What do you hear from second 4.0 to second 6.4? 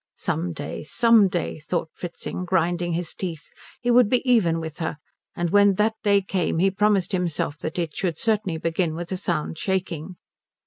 be even with her; and when that day